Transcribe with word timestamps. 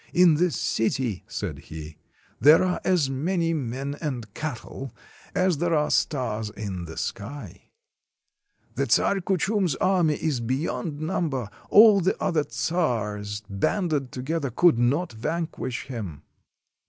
In 0.15 0.33
this 0.33 0.55
city," 0.59 1.23
said 1.27 1.59
he, 1.59 1.99
"there 2.39 2.63
are 2.63 2.81
as 2.83 3.07
many 3.07 3.53
men 3.53 3.95
and 4.01 4.33
cattle 4.33 4.95
as 5.35 5.59
there 5.59 5.75
are 5.75 5.91
stars 5.91 6.49
in 6.49 6.85
the 6.85 6.97
sky. 6.97 7.65
The 8.73 8.87
Czar 8.89 9.19
Kuchum's 9.21 9.75
army 9.75 10.15
is 10.15 10.39
beyond 10.39 11.01
number; 11.01 11.51
all 11.69 12.01
the 12.01 12.19
other 12.19 12.43
czars 12.49 13.43
banded 13.47 14.11
together 14.11 14.49
could 14.49 14.79
not 14.79 15.13
vanquish 15.13 15.83
him." 15.85 16.23